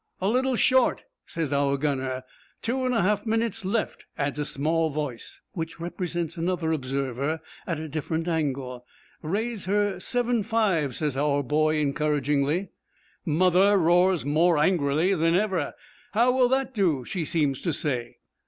'A 0.19 0.29
little 0.29 0.55
short,' 0.55 1.03
says 1.27 1.53
our 1.53 1.77
gunner. 1.77 2.23
'Two 2.63 2.87
and 2.87 2.95
a 2.95 3.03
half 3.03 3.23
minutes 3.27 3.63
left,' 3.63 4.07
adds 4.17 4.39
a 4.39 4.41
little 4.41 4.51
small 4.51 4.89
voice, 4.89 5.41
which 5.53 5.79
represents 5.79 6.37
another 6.37 6.71
observer 6.71 7.39
at 7.67 7.79
a 7.79 7.87
different 7.87 8.27
angle. 8.27 8.83
'Raise 9.21 9.65
her 9.65 9.99
seven 9.99 10.41
five,' 10.41 10.95
says 10.95 11.15
our 11.15 11.43
boy 11.43 11.77
encouragingly. 11.77 12.69
'Mother' 13.25 13.77
roars 13.77 14.25
more 14.25 14.57
angrily 14.57 15.13
than 15.13 15.35
ever. 15.35 15.75
'How 16.13 16.31
will 16.35 16.49
that 16.49 16.73
do?' 16.73 17.05
she 17.05 17.23
seems 17.23 17.61
to 17.61 17.71
say. 17.71 18.17